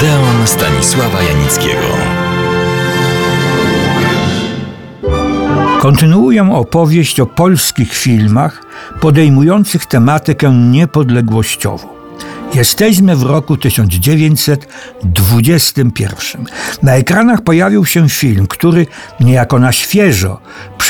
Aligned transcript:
Odeon 0.00 0.46
Stanisława 0.46 1.22
Janickiego. 1.22 1.86
Kontynuuję 5.80 6.52
opowieść 6.52 7.20
o 7.20 7.26
polskich 7.26 7.94
filmach 7.94 8.62
podejmujących 9.00 9.86
tematykę 9.86 10.52
niepodległościową. 10.52 11.88
Jesteśmy 12.54 13.16
w 13.16 13.22
roku 13.22 13.56
1921. 13.56 16.44
Na 16.82 16.92
ekranach 16.92 17.42
pojawił 17.42 17.86
się 17.86 18.08
film, 18.08 18.46
który 18.46 18.86
niejako 19.20 19.58
na 19.58 19.72
świeżo 19.72 20.40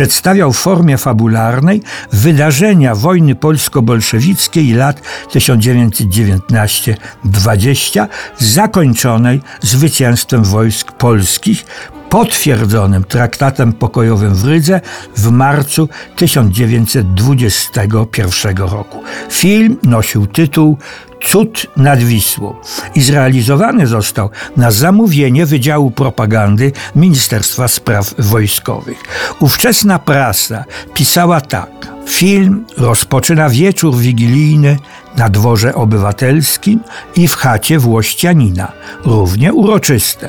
przedstawiał 0.00 0.52
w 0.52 0.58
formie 0.58 0.98
fabularnej 0.98 1.82
wydarzenia 2.12 2.94
wojny 2.94 3.34
polsko-bolszewickiej 3.34 4.72
lat 4.72 5.00
1919-20 5.32 8.06
zakończonej 8.38 9.40
zwycięstwem 9.60 10.44
wojsk 10.44 10.92
polskich 10.92 11.64
potwierdzonym 12.10 13.04
traktatem 13.04 13.72
pokojowym 13.72 14.34
w 14.34 14.44
Rydze 14.44 14.80
w 15.16 15.30
marcu 15.30 15.88
1921 16.16 18.56
roku. 18.56 19.02
Film 19.30 19.76
nosił 19.82 20.26
tytuł 20.26 20.78
Cud 21.24 21.66
nad 21.76 21.98
Wisłą 21.98 22.54
i 22.94 23.02
zrealizowany 23.02 23.86
został 23.86 24.30
na 24.56 24.70
zamówienie 24.70 25.46
Wydziału 25.46 25.90
Propagandy 25.90 26.72
Ministerstwa 26.96 27.68
Spraw 27.68 28.14
Wojskowych. 28.18 29.02
Ówczesna 29.40 29.98
prasa 29.98 30.64
pisała 30.94 31.40
tak. 31.40 31.70
Film 32.06 32.64
rozpoczyna 32.76 33.48
wieczór 33.50 33.96
wigilijny 33.96 34.76
na 35.16 35.28
dworze 35.28 35.74
obywatelskim 35.74 36.80
i 37.16 37.28
w 37.28 37.34
chacie 37.34 37.78
Włościanina, 37.78 38.72
równie 39.04 39.52
uroczyste, 39.52 40.28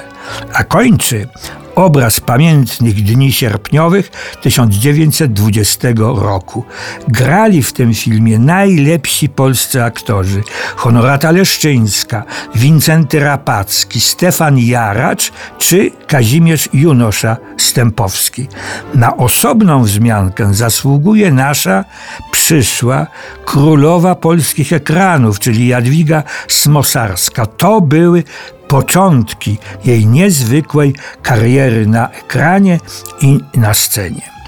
a 0.54 0.64
kończy 0.64 1.28
obraz 1.76 2.20
pamiętnych 2.20 3.04
dni 3.04 3.32
sierpniowych 3.34 4.12
1920 4.42 5.88
roku. 6.16 6.64
Grali 7.08 7.64
w 7.64 7.74
tym 7.74 7.94
filmie 7.94 8.40
najlepsi 8.40 9.30
polscy 9.30 9.84
aktorzy: 9.84 10.44
Honorata 10.76 11.32
Leszczyńska, 11.32 12.24
Wincenty 12.56 13.20
Rapacki, 13.20 14.02
Stefan 14.02 14.58
Jaracz 14.58 15.32
czy 15.58 15.92
Kazimierz 16.08 16.70
Junosza 16.74 17.38
Stępowski. 17.58 18.48
Na 18.94 19.18
osobną 19.18 19.84
wzmiankę 19.84 20.54
zasługuje 20.54 21.32
nasza 21.32 21.86
przyszła 22.32 23.08
królowa 23.46 24.16
polskich 24.16 24.74
ekranów, 24.74 25.40
czyli 25.40 25.68
Jadwiga 25.68 26.24
Smosarska. 26.48 27.46
To 27.46 27.82
były 27.82 28.24
początki 28.72 29.58
jej 29.86 30.08
niezwykłej 30.08 30.96
kariery 31.22 31.88
na 31.88 32.10
ekranie 32.10 32.80
i 33.22 33.40
na 33.54 33.74
scenie. 33.74 34.41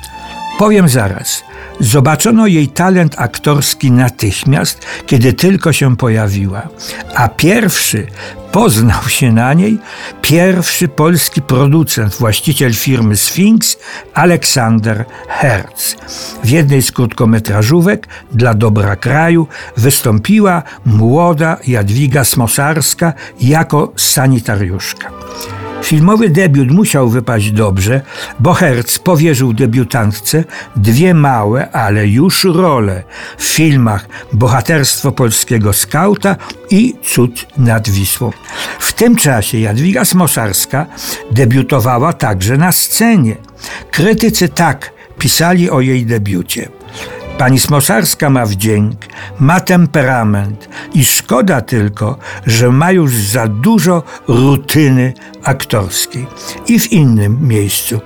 Powiem 0.64 0.90
zaraz, 0.90 1.44
zobaczono 1.80 2.48
jej 2.48 2.68
talent 2.68 3.16
aktorski 3.18 3.92
natychmiast, 3.92 4.86
kiedy 5.06 5.34
tylko 5.34 5.74
się 5.74 5.98
pojawiła, 5.98 6.68
a 7.16 7.28
pierwszy 7.28 8.08
poznał 8.52 9.10
się 9.10 9.32
na 9.32 9.54
niej 9.54 9.80
pierwszy 10.22 10.88
polski 10.88 11.42
producent, 11.42 12.16
właściciel 12.16 12.74
firmy 12.74 13.18
Sphinx, 13.18 13.78
Aleksander 14.14 15.06
Herz. 15.28 15.96
W 16.44 16.50
jednej 16.50 16.82
z 16.82 16.92
krótkometrażówek 16.92 18.08
dla 18.32 18.54
dobra 18.54 18.96
kraju 18.96 19.48
wystąpiła 19.78 20.64
młoda 20.86 21.58
Jadwiga 21.68 22.24
Smosarska 22.24 23.14
jako 23.40 23.94
sanitariuszka. 23.96 25.12
Filmowy 25.84 26.30
debiut 26.30 26.72
musiał 26.72 27.10
wypaść 27.10 27.52
dobrze, 27.52 28.02
bo 28.40 28.54
Herz 28.54 29.00
powierzył 29.00 29.54
debiutantce 29.54 30.44
dwie 30.76 31.14
małe, 31.14 31.72
ale 31.72 32.08
już 32.08 32.44
role 32.44 33.04
w 33.38 33.44
filmach 33.44 34.08
Bohaterstwo 34.34 35.12
polskiego 35.12 35.74
skauta 35.74 36.36
i 36.70 36.96
Cud 37.04 37.46
nad 37.58 37.90
Wisłą. 37.90 38.32
W 38.80 38.94
tym 38.94 39.16
czasie 39.16 39.60
Jadwiga 39.60 40.06
Smosarska 40.06 40.86
debiutowała 41.32 42.14
także 42.14 42.58
na 42.58 42.72
scenie. 42.72 43.36
Krytycy 43.92 44.50
tak 44.50 44.92
pisali 45.18 45.70
o 45.70 45.82
jej 45.82 46.06
debiucie. 46.06 46.70
Pani 47.38 47.60
Smosarska 47.60 48.30
ma 48.30 48.46
wdzięk, 48.46 48.96
ma 49.40 49.60
temperament 49.60 50.70
i 50.94 51.06
szkoda 51.06 51.62
tylko, 51.62 52.18
że 52.46 52.70
ma 52.70 52.92
już 52.92 53.14
za 53.16 53.48
dużo 53.48 54.04
rutyny 54.28 55.14
aktorskiej. 55.44 56.28
I 56.68 56.80
w 56.80 56.92
innym 56.92 57.48
miejscu. 57.48 58.00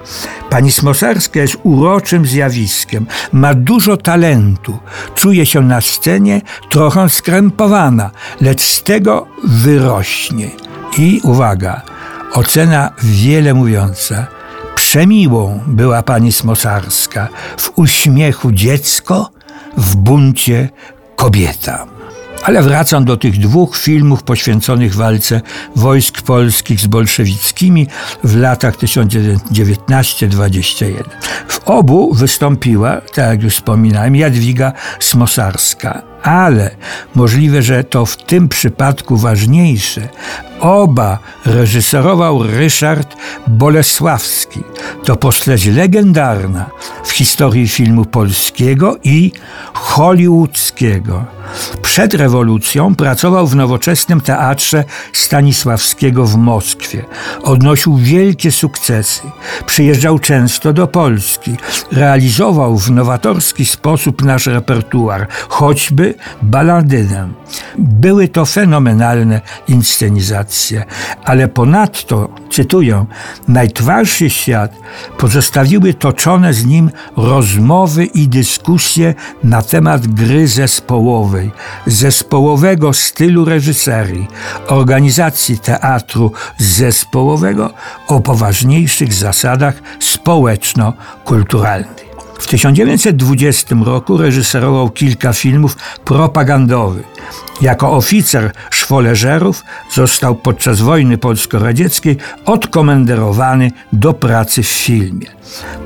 Pani 0.50 0.72
Smosarska 0.72 1.40
jest 1.40 1.58
uroczym 1.64 2.26
zjawiskiem, 2.26 3.08
ma 3.34 3.54
dużo 3.54 3.98
talentu, 3.98 4.80
czuje 5.16 5.46
się 5.46 5.62
na 5.62 5.82
scenie 5.82 6.42
trochę 6.70 7.10
skrępowana, 7.10 8.12
lecz 8.42 8.62
z 8.62 8.84
tego 8.84 9.28
wyrośnie. 9.44 10.50
I 10.98 11.22
uwaga, 11.24 11.82
ocena 12.34 12.92
wiele 13.04 13.54
mówiąca– 13.54 14.28
Przemiłą 14.78 15.60
była 15.68 16.04
pani 16.04 16.32
Smosarska, 16.32 17.28
w 17.58 17.72
uśmiechu 17.76 18.52
dziecko, 18.52 19.32
w 19.78 19.96
buncie 19.96 20.70
kobieta. 21.16 21.86
Ale 22.44 22.62
wracam 22.62 23.06
do 23.06 23.18
tych 23.18 23.40
dwóch 23.40 23.78
filmów 23.78 24.24
poświęconych 24.24 24.96
walce 24.96 25.42
wojsk 25.76 26.22
polskich 26.22 26.80
z 26.80 26.88
bolszewickimi 26.88 27.88
w 28.24 28.36
latach 28.36 28.78
1919-21. 28.78 31.04
W 31.48 31.60
obu 31.66 32.14
wystąpiła, 32.14 33.02
tak 33.02 33.26
jak 33.26 33.44
już 33.44 33.54
wspominałem, 33.54 34.16
Jadwiga 34.16 34.74
Smosarska. 35.00 36.07
Ale 36.24 36.76
możliwe, 37.16 37.62
że 37.62 37.84
to 37.84 38.06
w 38.06 38.18
tym 38.18 38.50
przypadku 38.50 39.18
ważniejsze. 39.18 40.10
Oba 40.60 41.20
reżyserował 41.46 42.44
Ryszard 42.44 43.16
Bolesławski. 43.48 44.64
To 45.06 45.16
postać 45.16 45.66
legendarna 45.66 46.70
w 47.04 47.12
historii 47.12 47.68
filmu 47.68 48.06
polskiego 48.06 48.98
i 49.04 49.32
hollywoodzkiego. 49.74 51.26
Przed 51.82 52.14
rewolucją 52.14 52.96
pracował 52.96 53.48
w 53.48 53.56
nowoczesnym 53.56 54.22
teatrze 54.22 54.84
Stanisławskiego 55.14 56.26
w 56.26 56.38
Moskwie. 56.38 57.06
Odnosił 57.44 57.98
wielkie 57.98 58.52
sukcesy. 58.52 59.22
Przyjeżdżał 59.66 60.20
często 60.20 60.74
do 60.74 60.88
Polski. 60.88 61.56
Realizował 61.92 62.78
w 62.78 62.92
nowatorski 62.92 63.66
sposób 63.66 64.22
nasz 64.22 64.48
repertuar, 64.48 65.28
choćby 65.50 66.14
baladynę. 66.42 67.30
Były 67.78 68.28
to 68.28 68.46
fenomenalne 68.46 69.42
inscenizacje, 69.68 70.86
ale 71.24 71.48
ponadto, 71.48 72.30
cytuję, 72.52 73.06
najtwarszy 73.48 74.30
świat 74.30 74.72
pozostawiły 75.18 75.94
toczone 75.94 76.54
z 76.54 76.66
nim 76.66 76.92
rozmowy 77.18 78.06
i 78.06 78.28
dyskusje 78.28 79.16
na 79.44 79.62
temat 79.62 80.08
gry 80.08 80.48
zespołowej, 80.48 81.52
zespołowego 81.88 82.94
stylu 82.94 83.46
reżyserii, 83.46 84.28
organizacji 84.68 85.60
teatru 85.60 86.32
zespołowego 86.58 87.74
o 88.08 88.20
poważniejszych 88.20 89.14
zasadach 89.14 89.76
społeczno-kulturalnych. 90.00 92.07
W 92.40 92.48
1920 92.48 93.76
roku 93.86 94.18
reżyserował 94.18 94.90
kilka 94.90 95.34
filmów 95.34 95.78
propagandowych. 96.06 97.06
Jako 97.62 97.92
oficer 97.92 98.52
szwoleżerów 98.70 99.64
został 99.94 100.36
podczas 100.36 100.82
wojny 100.82 101.18
polsko-radzieckiej 101.18 102.18
odkomenderowany 102.46 103.72
do 103.94 104.14
pracy 104.14 104.64
w 104.64 104.68
filmie. 104.68 105.28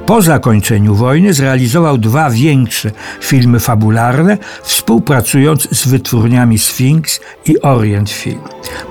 Po 0.05 0.21
zakończeniu 0.21 0.95
wojny 0.95 1.33
zrealizował 1.33 1.97
dwa 1.97 2.29
większe 2.29 2.91
filmy 3.21 3.59
fabularne, 3.59 4.37
współpracując 4.63 5.67
z 5.71 5.87
wytwórniami 5.87 6.59
Sphinx 6.59 7.19
i 7.45 7.61
Orient 7.61 8.09
Film. 8.09 8.41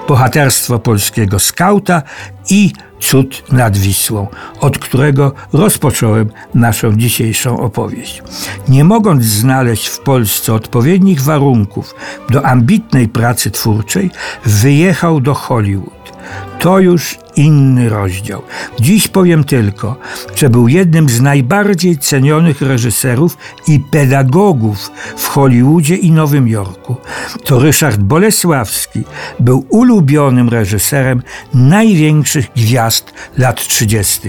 Bohaterstwo 0.08 0.78
polskiego 0.78 1.38
skauta 1.38 2.02
i 2.50 2.72
Cud 3.00 3.42
nad 3.52 3.76
Wisłą, 3.76 4.26
od 4.60 4.78
którego 4.78 5.32
rozpocząłem 5.52 6.30
naszą 6.54 6.96
dzisiejszą 6.96 7.60
opowieść. 7.60 8.22
Nie 8.68 8.84
mogąc 8.84 9.24
znaleźć 9.24 9.86
w 9.88 9.98
Polsce 9.98 10.54
odpowiednich 10.54 11.22
warunków 11.22 11.94
do 12.30 12.46
ambitnej 12.46 13.08
pracy 13.08 13.50
twórczej, 13.50 14.10
wyjechał 14.44 15.20
do 15.20 15.34
Hollywood. 15.34 16.12
To 16.58 16.78
już 16.78 17.18
inny 17.40 17.88
rozdział. 17.88 18.42
Dziś 18.80 19.08
powiem 19.08 19.44
tylko, 19.44 19.96
że 20.36 20.50
był 20.50 20.68
jednym 20.68 21.08
z 21.08 21.20
najbardziej 21.20 21.98
cenionych 21.98 22.62
reżyserów 22.62 23.36
i 23.66 23.80
pedagogów 23.80 24.90
w 25.16 25.26
Hollywoodzie 25.26 25.96
i 25.96 26.10
Nowym 26.10 26.48
Jorku. 26.48 26.96
To 27.44 27.58
Ryszard 27.58 28.00
Bolesławski 28.00 29.02
był 29.40 29.64
ulubionym 29.68 30.48
reżyserem 30.48 31.22
największych 31.54 32.46
gwiazd 32.56 33.12
lat 33.38 33.68
30. 33.68 34.20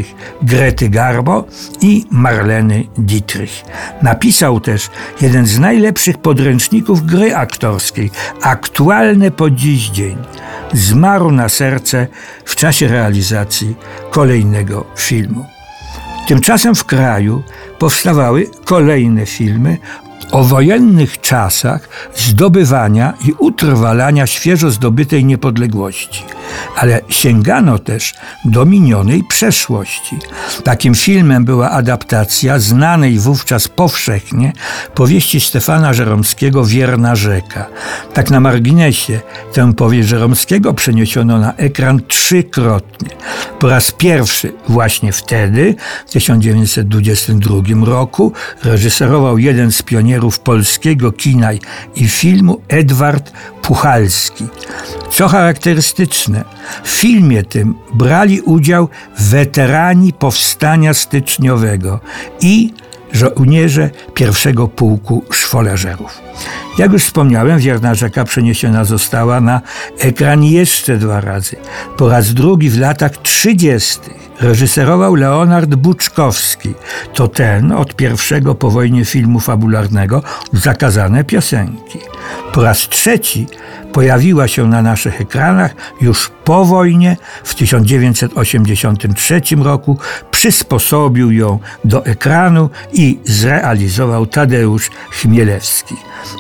Grety 0.42 0.90
Garbo 0.90 1.46
i 1.82 2.06
Marleny 2.12 2.84
Dietrich. 2.98 3.64
Napisał 4.02 4.60
też 4.60 4.90
jeden 5.22 5.46
z 5.46 5.60
najlepszych 5.60 6.18
podręczników 6.18 7.06
gry 7.06 7.36
aktorskiej, 7.36 8.12
aktualne 8.42 9.32
po 9.32 9.50
dziś 9.50 9.90
dzień. 9.90 10.18
Zmarł 10.74 11.32
na 11.32 11.50
serce 11.50 12.08
w 12.46 12.56
czasie 12.56 12.88
realizacji 12.88 13.76
kolejnego 14.10 14.86
filmu. 14.96 15.46
Tymczasem 16.28 16.76
w 16.76 16.86
kraju 16.86 17.44
powstawały 17.80 18.48
kolejne 18.66 19.26
filmy 19.26 19.78
o 20.32 20.44
wojennych 20.44 21.22
czasach 21.22 21.90
zdobywania 22.16 23.14
i 23.28 23.32
utrwalania 23.32 24.28
świeżo 24.28 24.72
zdobytej 24.72 25.26
niepodległości, 25.26 26.24
ale 26.76 27.02
sięgano 27.10 27.80
też 27.80 28.14
do 28.46 28.66
minionej 28.66 29.24
przeszłości. 29.24 30.20
Takim 30.64 30.96
filmem 30.96 31.46
była 31.46 31.72
adaptacja 31.72 32.60
znanej 32.60 33.20
wówczas 33.20 33.68
powszechnie 33.68 34.54
powieści 34.96 35.42
Stefana 35.42 35.94
Żeromskiego 35.94 36.66
Wierna 36.66 37.16
rzeka. 37.16 37.66
Tak 38.14 38.30
na 38.30 38.40
marginesie 38.40 39.20
tę 39.54 39.74
powieść 39.74 40.10
Żeromskiego 40.10 40.74
przeniesiono 40.74 41.40
na 41.40 41.54
ekran 41.54 42.02
trzykrotnie. 42.08 43.10
Po 43.60 43.70
raz 43.70 43.92
pierwszy 43.92 44.54
właśnie 44.68 45.12
wtedy, 45.12 45.76
w 46.08 46.12
1922 46.12 47.86
roku, 47.86 48.34
reżyserował 48.64 49.38
jeden 49.38 49.72
z 49.72 49.82
pionierów 49.82 50.40
polskiego 50.40 51.12
kina 51.12 51.50
i 51.96 52.08
filmu 52.08 52.62
Edward 52.68 53.32
Puchalski. 53.62 54.48
Co 55.12 55.28
charakterystyczne, 55.28 56.41
w 56.84 56.90
filmie 56.90 57.44
tym 57.44 57.76
brali 57.94 58.42
udział 58.42 58.90
weterani 59.20 60.14
powstania 60.14 60.94
styczniowego 60.94 62.00
i 62.42 62.74
żołnierze 63.14 63.90
pierwszego 64.14 64.68
pułku 64.68 65.24
szwoleżerów. 65.32 66.22
Jak 66.78 66.94
już 66.94 67.06
wspomniałem, 67.06 67.60
Wierna 67.60 67.96
Rzeka 67.96 68.24
przeniesiona 68.24 68.86
została 68.86 69.42
na 69.42 69.62
ekran 70.00 70.44
jeszcze 70.44 70.98
dwa 70.98 71.22
razy. 71.22 71.56
Po 71.98 72.10
raz 72.10 72.34
drugi 72.34 72.70
w 72.70 72.80
latach 72.80 73.18
30. 73.18 74.00
reżyserował 74.40 75.16
Leonard 75.16 75.76
Buczkowski. 75.76 76.74
To 77.14 77.28
ten 77.28 77.72
od 77.72 77.96
pierwszego 77.96 78.56
po 78.56 78.72
wojnie 78.72 79.06
filmu 79.06 79.40
fabularnego 79.40 80.24
Zakazane 80.54 81.24
piosenki. 81.24 82.00
Po 82.54 82.64
raz 82.64 82.78
trzeci 82.90 83.48
pojawiła 83.94 84.48
się 84.48 84.68
na 84.68 84.82
naszych 84.82 85.22
ekranach 85.22 85.76
już 86.02 86.32
po 86.44 86.66
wojnie 86.66 87.18
w 87.44 87.56
1983 87.56 89.42
roku, 89.64 89.98
przysposobił 90.32 91.32
ją 91.32 91.60
do 91.86 92.06
ekranu 92.06 92.70
i 92.94 93.20
zrealizował 93.24 94.26
Tadeusz 94.26 94.90
Chmielewski. 95.12 95.96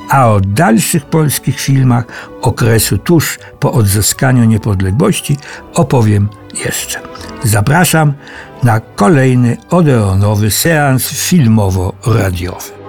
A 0.09 0.29
o 0.29 0.39
dalszych 0.39 1.05
polskich 1.05 1.59
filmach 1.59 2.05
okresu 2.41 2.97
tuż 2.97 3.39
po 3.59 3.71
odzyskaniu 3.71 4.43
niepodległości 4.43 5.37
opowiem 5.73 6.29
jeszcze. 6.65 6.99
Zapraszam 7.43 8.13
na 8.63 8.79
kolejny 8.79 9.57
odeonowy 9.69 10.51
seans 10.51 11.11
filmowo-radiowy. 11.11 12.80